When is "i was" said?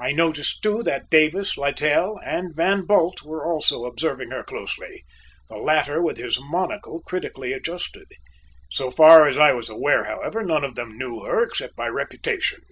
9.36-9.68